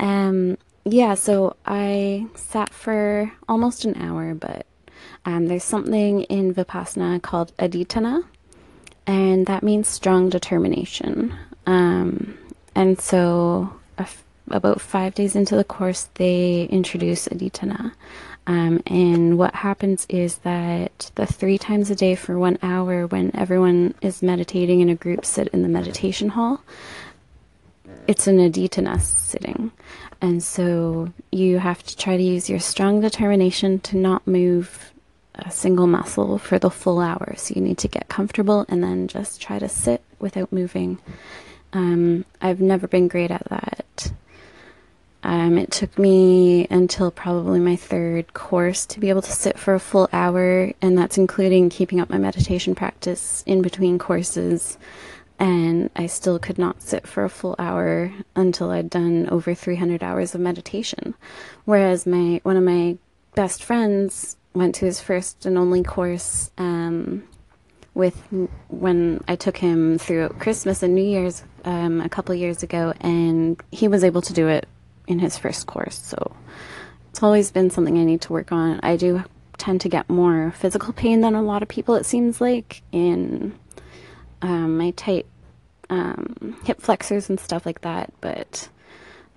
Um, 0.00 0.58
yeah, 0.84 1.14
so 1.14 1.56
I 1.64 2.26
sat 2.34 2.70
for 2.70 3.32
almost 3.48 3.84
an 3.84 3.96
hour, 3.96 4.34
but 4.34 4.66
um, 5.24 5.46
there's 5.46 5.64
something 5.64 6.22
in 6.24 6.54
Vipassana 6.54 7.22
called 7.22 7.56
adhitthana, 7.56 8.24
and 9.06 9.46
that 9.46 9.62
means 9.62 9.88
strong 9.88 10.28
determination. 10.28 11.34
Um, 11.66 12.38
and 12.74 13.00
so, 13.00 13.72
about 14.50 14.80
five 14.80 15.14
days 15.14 15.36
into 15.36 15.56
the 15.56 15.64
course, 15.64 16.08
they 16.14 16.64
introduce 16.64 17.28
adhitthana. 17.28 17.92
Um, 18.46 18.82
and 18.86 19.38
what 19.38 19.54
happens 19.54 20.04
is 20.08 20.38
that 20.38 21.12
the 21.14 21.26
three 21.26 21.58
times 21.58 21.90
a 21.90 21.94
day 21.94 22.16
for 22.16 22.38
one 22.38 22.58
hour, 22.62 23.06
when 23.06 23.30
everyone 23.36 23.94
is 24.00 24.22
meditating 24.22 24.80
in 24.80 24.88
a 24.88 24.96
group, 24.96 25.24
sit 25.24 25.48
in 25.48 25.62
the 25.62 25.68
meditation 25.68 26.30
hall. 26.30 26.60
It's 28.08 28.26
an 28.26 28.38
adhitthana 28.38 29.00
sitting. 29.00 29.70
And 30.20 30.42
so 30.42 31.12
you 31.30 31.58
have 31.58 31.84
to 31.84 31.96
try 31.96 32.16
to 32.16 32.22
use 32.22 32.50
your 32.50 32.58
strong 32.58 33.00
determination 33.00 33.78
to 33.80 33.96
not 33.96 34.26
move 34.26 34.92
a 35.34 35.50
single 35.50 35.86
muscle 35.86 36.38
for 36.38 36.58
the 36.58 36.70
full 36.70 37.00
hour. 37.00 37.34
So 37.36 37.54
you 37.54 37.60
need 37.60 37.78
to 37.78 37.88
get 37.88 38.08
comfortable 38.08 38.66
and 38.68 38.82
then 38.82 39.08
just 39.08 39.40
try 39.40 39.58
to 39.58 39.68
sit 39.68 40.02
without 40.18 40.52
moving. 40.52 40.98
Um, 41.72 42.24
I've 42.40 42.60
never 42.60 42.86
been 42.86 43.08
great 43.08 43.30
at 43.30 43.48
that. 43.48 44.12
Um, 45.24 45.56
it 45.56 45.70
took 45.70 45.98
me 45.98 46.66
until 46.68 47.10
probably 47.10 47.60
my 47.60 47.76
third 47.76 48.34
course 48.34 48.84
to 48.86 49.00
be 49.00 49.08
able 49.08 49.22
to 49.22 49.30
sit 49.30 49.56
for 49.56 49.74
a 49.74 49.80
full 49.80 50.08
hour, 50.12 50.72
and 50.82 50.98
that's 50.98 51.16
including 51.16 51.70
keeping 51.70 52.00
up 52.00 52.10
my 52.10 52.18
meditation 52.18 52.74
practice 52.74 53.44
in 53.46 53.62
between 53.62 53.98
courses. 53.98 54.78
And 55.38 55.90
I 55.96 56.06
still 56.06 56.38
could 56.38 56.58
not 56.58 56.82
sit 56.82 57.06
for 57.06 57.24
a 57.24 57.30
full 57.30 57.54
hour 57.58 58.12
until 58.34 58.70
I'd 58.70 58.90
done 58.90 59.28
over 59.28 59.54
300 59.54 60.02
hours 60.02 60.34
of 60.34 60.40
meditation. 60.40 61.14
Whereas 61.64 62.06
my 62.06 62.40
one 62.42 62.56
of 62.56 62.64
my 62.64 62.98
best 63.34 63.62
friends 63.62 64.36
went 64.54 64.74
to 64.76 64.84
his 64.84 65.00
first 65.00 65.46
and 65.46 65.56
only 65.56 65.82
course 65.82 66.50
um, 66.58 67.24
with 67.94 68.16
when 68.68 69.22
I 69.28 69.36
took 69.36 69.56
him 69.56 69.98
through 69.98 70.28
Christmas 70.38 70.82
and 70.82 70.94
New 70.94 71.04
Year's 71.04 71.42
um, 71.64 72.00
a 72.00 72.08
couple 72.08 72.34
years 72.34 72.62
ago, 72.62 72.94
and 73.00 73.62
he 73.70 73.88
was 73.88 74.04
able 74.04 74.22
to 74.22 74.32
do 74.32 74.48
it 74.48 74.66
in 75.06 75.18
his 75.18 75.36
first 75.38 75.66
course. 75.66 75.98
So 75.98 76.34
it's 77.10 77.22
always 77.22 77.50
been 77.50 77.70
something 77.70 77.98
I 77.98 78.04
need 78.04 78.22
to 78.22 78.32
work 78.32 78.52
on. 78.52 78.80
I 78.82 78.96
do 78.96 79.24
tend 79.58 79.80
to 79.82 79.88
get 79.88 80.08
more 80.08 80.52
physical 80.52 80.92
pain 80.92 81.20
than 81.20 81.34
a 81.34 81.42
lot 81.42 81.62
of 81.62 81.68
people, 81.68 81.94
it 81.94 82.06
seems 82.06 82.40
like, 82.40 82.82
in 82.90 83.56
um, 84.40 84.78
my 84.78 84.90
tight 84.92 85.26
um, 85.90 86.56
hip 86.64 86.80
flexors 86.80 87.28
and 87.28 87.38
stuff 87.38 87.66
like 87.66 87.82
that, 87.82 88.12
but 88.20 88.68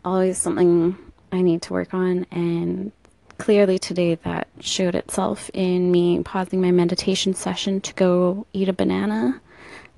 always 0.03 0.37
something 0.37 0.97
I 1.31 1.41
need 1.41 1.61
to 1.63 1.73
work 1.73 1.93
on. 1.93 2.25
And 2.31 2.91
clearly 3.37 3.79
today 3.79 4.15
that 4.15 4.47
showed 4.59 4.95
itself 4.95 5.49
in 5.53 5.91
me 5.91 6.21
pausing 6.23 6.61
my 6.61 6.71
meditation 6.71 7.33
session 7.33 7.81
to 7.81 7.93
go 7.93 8.47
eat 8.53 8.69
a 8.69 8.73
banana. 8.73 9.41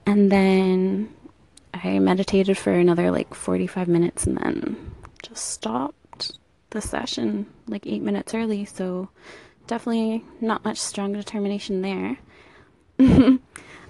And 0.06 0.32
then 0.32 1.14
I 1.74 2.00
meditated 2.00 2.58
for 2.58 2.72
another 2.72 3.12
like 3.12 3.34
45 3.34 3.88
minutes 3.88 4.26
and 4.26 4.38
then 4.38 4.94
just 5.22 5.46
stopped 5.46 6.40
the 6.72 6.82
session 6.82 7.48
like 7.68 7.86
eight 7.86 8.02
minutes 8.02 8.34
early. 8.34 8.66
So 8.66 9.10
definitely 9.68 10.24
not 10.42 10.66
much 10.66 10.78
strong 10.78 11.14
determination 11.14 11.82
there. 11.82 12.18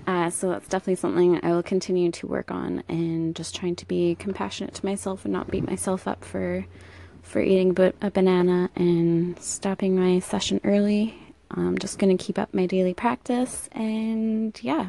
uh, 0.08 0.30
so 0.30 0.50
that's 0.50 0.68
definitely 0.68 0.96
something 0.96 1.39
I 1.44 1.51
will 1.51 1.63
continue 1.63 2.12
to 2.12 2.28
work 2.28 2.52
on 2.52 2.84
and 2.89 3.36
just 3.36 3.56
trying 3.56 3.76
to 3.78 3.88
be 3.88 4.15
compassionate 4.15 4.74
to 4.76 4.86
myself 4.86 5.24
and 5.24 5.34
not 5.34 5.50
beat 5.50 5.65
myself 5.65 6.08
up 6.08 6.26
for 6.26 6.65
for 7.28 7.42
eating 7.42 7.78
a 8.02 8.10
banana 8.10 8.70
and 8.76 9.38
stopping 9.40 9.96
my 9.96 10.20
session 10.20 10.62
early. 10.63 11.13
I'm 11.52 11.78
just 11.78 12.00
going 12.00 12.18
to 12.18 12.24
keep 12.24 12.40
up 12.40 12.54
my 12.54 12.66
daily 12.66 12.94
practice 12.94 13.70
and 13.74 14.58
yeah. 14.63 14.88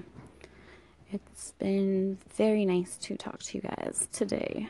It's 1.11 1.53
been 1.59 2.18
very 2.37 2.64
nice 2.64 2.96
to 2.98 3.16
talk 3.16 3.40
to 3.40 3.59
you 3.59 3.62
guys 3.62 4.09
today. 4.12 4.68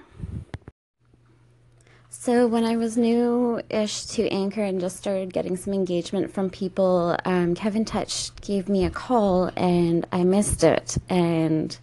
So, 2.11 2.47
when 2.47 2.65
I 2.65 2.77
was 2.77 2.97
new 2.97 3.61
ish 3.69 4.07
to 4.07 4.29
Anchor 4.29 4.63
and 4.63 4.81
just 4.81 4.97
started 4.97 5.33
getting 5.33 5.57
some 5.57 5.75
engagement 5.75 6.33
from 6.33 6.49
people, 6.51 7.17
um, 7.25 7.55
Kevin 7.55 7.85
Touch 7.85 8.35
gave 8.41 8.69
me 8.69 8.85
a 8.85 8.91
call 8.91 9.51
and 9.57 10.07
I 10.11 10.25
missed 10.25 10.65
it. 10.65 10.97
And 11.09 11.77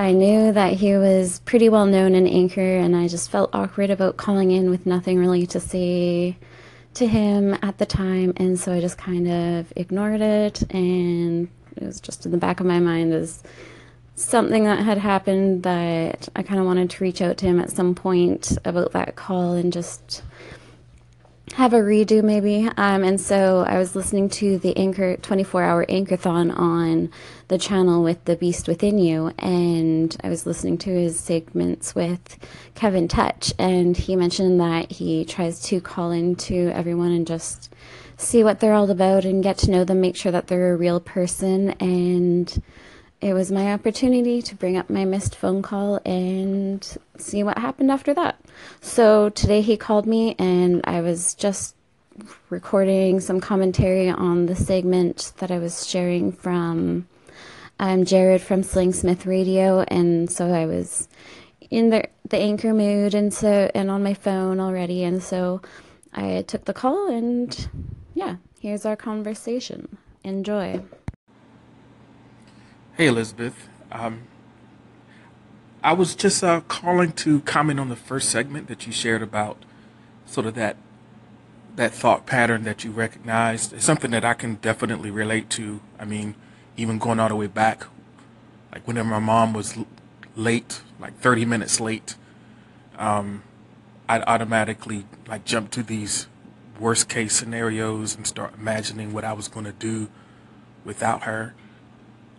I 0.00 0.12
knew 0.12 0.52
that 0.52 0.74
he 0.74 0.96
was 0.96 1.40
pretty 1.40 1.68
well 1.68 1.84
known 1.84 2.14
in 2.14 2.28
Anchor, 2.28 2.76
and 2.76 2.94
I 2.94 3.08
just 3.08 3.30
felt 3.30 3.50
awkward 3.52 3.90
about 3.90 4.16
calling 4.16 4.52
in 4.52 4.70
with 4.70 4.86
nothing 4.86 5.18
really 5.18 5.44
to 5.48 5.58
say 5.58 6.36
to 6.94 7.06
him 7.08 7.58
at 7.62 7.78
the 7.78 7.86
time. 7.86 8.32
And 8.36 8.60
so 8.60 8.72
I 8.72 8.80
just 8.80 8.96
kind 8.96 9.26
of 9.26 9.72
ignored 9.74 10.20
it, 10.20 10.62
and 10.72 11.48
it 11.76 11.82
was 11.82 12.00
just 12.00 12.24
in 12.24 12.30
the 12.30 12.38
back 12.38 12.60
of 12.60 12.66
my 12.66 12.78
mind 12.78 13.12
as 13.12 13.42
something 14.14 14.64
that 14.64 14.84
had 14.84 14.98
happened 14.98 15.64
that 15.64 16.28
I 16.36 16.44
kind 16.44 16.60
of 16.60 16.66
wanted 16.66 16.90
to 16.90 17.02
reach 17.02 17.20
out 17.20 17.36
to 17.38 17.46
him 17.46 17.58
at 17.58 17.70
some 17.70 17.96
point 17.96 18.56
about 18.64 18.92
that 18.92 19.16
call 19.16 19.54
and 19.54 19.72
just 19.72 20.22
have 21.54 21.72
a 21.72 21.78
redo 21.78 22.22
maybe. 22.22 22.68
Um, 22.76 23.02
and 23.04 23.20
so 23.20 23.64
I 23.66 23.78
was 23.78 23.94
listening 23.96 24.28
to 24.30 24.58
the 24.58 24.76
Anchor 24.76 25.16
24 25.16 25.62
hour 25.62 25.86
Anchorthon 25.86 26.56
on 26.56 27.10
the 27.48 27.58
channel 27.58 28.02
with 28.02 28.24
The 28.24 28.36
Beast 28.36 28.68
Within 28.68 28.98
You, 28.98 29.32
and 29.38 30.16
I 30.22 30.28
was 30.28 30.46
listening 30.46 30.78
to 30.78 30.90
his 30.90 31.18
segments 31.18 31.94
with 31.94 32.38
Kevin 32.74 33.08
Touch, 33.08 33.52
and 33.58 33.96
he 33.96 34.16
mentioned 34.16 34.60
that 34.60 34.92
he 34.92 35.24
tries 35.24 35.60
to 35.62 35.80
call 35.80 36.10
into 36.10 36.70
everyone 36.74 37.12
and 37.12 37.26
just 37.26 37.72
see 38.16 38.44
what 38.44 38.60
they're 38.60 38.74
all 38.74 38.90
about 38.90 39.24
and 39.24 39.42
get 39.42 39.58
to 39.58 39.70
know 39.70 39.84
them, 39.84 40.00
make 40.00 40.16
sure 40.16 40.32
that 40.32 40.48
they're 40.48 40.74
a 40.74 40.76
real 40.76 41.00
person 41.00 41.70
and 41.80 42.62
it 43.20 43.34
was 43.34 43.50
my 43.50 43.72
opportunity 43.72 44.40
to 44.42 44.54
bring 44.54 44.76
up 44.76 44.88
my 44.88 45.04
missed 45.04 45.34
phone 45.34 45.62
call 45.62 46.00
and 46.04 46.96
see 47.16 47.42
what 47.42 47.58
happened 47.58 47.90
after 47.90 48.14
that. 48.14 48.40
So 48.80 49.28
today 49.30 49.60
he 49.60 49.76
called 49.76 50.06
me 50.06 50.36
and 50.38 50.80
I 50.84 51.00
was 51.00 51.34
just 51.34 51.74
recording 52.50 53.20
some 53.20 53.40
commentary 53.40 54.08
on 54.08 54.46
the 54.46 54.56
segment 54.56 55.32
that 55.38 55.50
I 55.50 55.58
was 55.58 55.86
sharing 55.86 56.32
from 56.32 57.06
um, 57.80 58.04
Jared 58.04 58.42
from 58.42 58.62
Sling 58.62 58.92
Smith 58.92 59.24
Radio, 59.24 59.82
and 59.82 60.30
so 60.30 60.52
I 60.52 60.66
was 60.66 61.08
in 61.70 61.90
the 61.90 62.08
the 62.28 62.36
anchor 62.36 62.74
mood 62.74 63.14
and 63.14 63.32
so 63.32 63.70
and 63.74 63.90
on 63.90 64.02
my 64.02 64.14
phone 64.14 64.58
already, 64.58 65.04
and 65.04 65.22
so 65.22 65.62
I 66.12 66.42
took 66.42 66.64
the 66.64 66.74
call 66.74 67.08
and 67.08 67.68
yeah, 68.14 68.36
here's 68.60 68.84
our 68.84 68.96
conversation. 68.96 69.98
Enjoy. 70.24 70.82
Hey, 72.98 73.06
Elizabeth. 73.06 73.68
Um, 73.92 74.22
I 75.84 75.92
was 75.92 76.16
just 76.16 76.42
uh, 76.42 76.62
calling 76.62 77.12
to 77.12 77.38
comment 77.42 77.78
on 77.78 77.90
the 77.90 77.94
first 77.94 78.28
segment 78.28 78.66
that 78.66 78.88
you 78.88 78.92
shared 78.92 79.22
about 79.22 79.64
sort 80.26 80.46
of 80.46 80.56
that 80.56 80.76
that 81.76 81.94
thought 81.94 82.26
pattern 82.26 82.64
that 82.64 82.82
you 82.82 82.90
recognized. 82.90 83.72
It's 83.72 83.84
something 83.84 84.10
that 84.10 84.24
I 84.24 84.34
can 84.34 84.56
definitely 84.56 85.12
relate 85.12 85.48
to. 85.50 85.80
I 85.96 86.06
mean, 86.06 86.34
even 86.76 86.98
going 86.98 87.20
all 87.20 87.28
the 87.28 87.36
way 87.36 87.46
back, 87.46 87.84
like 88.72 88.84
whenever 88.84 89.10
my 89.10 89.20
mom 89.20 89.52
was 89.52 89.78
late, 90.34 90.82
like 90.98 91.16
30 91.20 91.44
minutes 91.44 91.78
late, 91.78 92.16
um, 92.98 93.44
I'd 94.08 94.24
automatically 94.26 95.06
like 95.28 95.44
jump 95.44 95.70
to 95.70 95.84
these 95.84 96.26
worst 96.80 97.08
case 97.08 97.36
scenarios 97.36 98.16
and 98.16 98.26
start 98.26 98.54
imagining 98.58 99.12
what 99.12 99.22
I 99.22 99.34
was 99.34 99.46
going 99.46 99.66
to 99.66 99.72
do 99.72 100.08
without 100.84 101.22
her. 101.22 101.54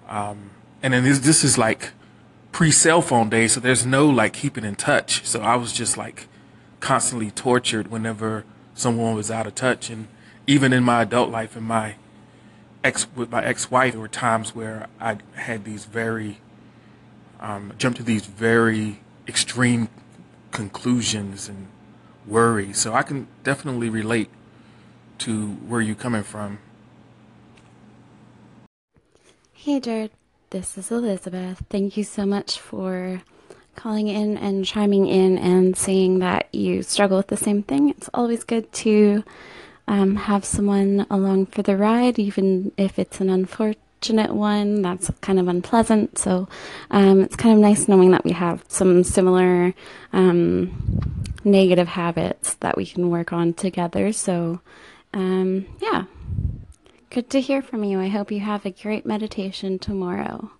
Um, 0.09 0.49
and 0.83 0.93
then 0.93 1.03
this, 1.03 1.19
this 1.19 1.43
is 1.43 1.57
like 1.57 1.91
pre 2.51 2.71
cell 2.71 3.01
phone 3.01 3.29
days, 3.29 3.53
so 3.53 3.59
there's 3.59 3.85
no 3.85 4.07
like 4.09 4.33
keeping 4.33 4.65
in 4.65 4.75
touch. 4.75 5.25
So 5.25 5.41
I 5.41 5.55
was 5.55 5.71
just 5.71 5.95
like 5.95 6.27
constantly 6.79 7.31
tortured 7.31 7.89
whenever 7.89 8.43
someone 8.73 9.15
was 9.15 9.29
out 9.29 9.47
of 9.47 9.55
touch. 9.55 9.89
And 9.89 10.07
even 10.47 10.73
in 10.73 10.83
my 10.83 11.03
adult 11.03 11.29
life, 11.29 11.55
in 11.55 11.63
my 11.63 11.95
ex 12.83 13.07
with 13.15 13.29
my 13.29 13.43
ex-wife, 13.43 13.93
there 13.93 14.01
were 14.01 14.07
times 14.07 14.55
where 14.55 14.87
I 14.99 15.17
had 15.35 15.63
these 15.63 15.85
very 15.85 16.39
um, 17.39 17.73
jumped 17.77 17.97
to 17.97 18.03
these 18.03 18.25
very 18.25 18.99
extreme 19.27 19.89
conclusions 20.51 21.47
and 21.47 21.67
worries. 22.25 22.77
So 22.77 22.93
I 22.93 23.03
can 23.03 23.27
definitely 23.43 23.89
relate 23.89 24.29
to 25.19 25.47
where 25.67 25.81
you're 25.81 25.95
coming 25.95 26.23
from 26.23 26.59
Hey, 29.61 29.81
Jared. 29.81 30.11
This 30.51 30.77
is 30.77 30.89
Elizabeth. 30.89 31.65
Thank 31.69 31.97
you 31.97 32.05
so 32.05 32.25
much 32.25 32.57
for 32.57 33.21
calling 33.75 34.07
in 34.07 34.37
and 34.37 34.63
chiming 34.63 35.05
in 35.05 35.37
and 35.37 35.75
saying 35.75 36.19
that 36.19 36.47
you 36.53 36.81
struggle 36.81 37.17
with 37.17 37.27
the 37.27 37.35
same 37.35 37.63
thing. 37.63 37.89
It's 37.89 38.09
always 38.13 38.45
good 38.45 38.71
to 38.71 39.21
um, 39.85 40.15
have 40.15 40.45
someone 40.45 41.05
along 41.11 41.47
for 41.47 41.61
the 41.61 41.75
ride, 41.75 42.17
even 42.17 42.71
if 42.77 42.97
it's 42.97 43.19
an 43.19 43.29
unfortunate 43.29 44.33
one 44.33 44.81
that's 44.81 45.11
kind 45.19 45.41
of 45.41 45.49
unpleasant. 45.49 46.17
So 46.17 46.47
um, 46.89 47.19
it's 47.19 47.35
kind 47.35 47.53
of 47.53 47.59
nice 47.59 47.89
knowing 47.89 48.11
that 48.11 48.23
we 48.23 48.31
have 48.31 48.63
some 48.69 49.03
similar 49.03 49.73
um, 50.13 51.21
negative 51.43 51.89
habits 51.89 52.53
that 52.61 52.77
we 52.77 52.85
can 52.85 53.09
work 53.09 53.33
on 53.33 53.51
together. 53.55 54.13
So, 54.13 54.61
um, 55.13 55.65
yeah. 55.81 56.05
Good 57.11 57.31
to 57.31 57.41
hear 57.41 57.63
from 57.63 57.83
you. 57.83 57.99
I 57.99 58.07
hope 58.07 58.31
you 58.31 58.39
have 58.41 58.67
a 58.67 58.69
great 58.69 59.03
meditation 59.03 59.79
tomorrow. 59.79 60.51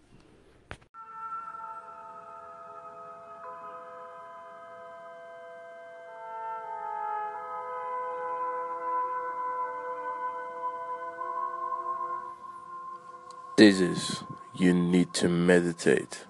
This 13.56 13.80
is 13.80 14.24
You 14.58 14.74
Need 14.74 15.14
to 15.16 15.30
Meditate 15.30 16.26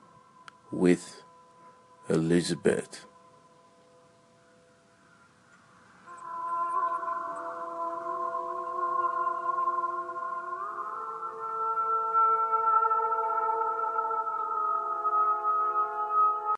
with 0.69 1.23
Elizabeth. 2.09 3.05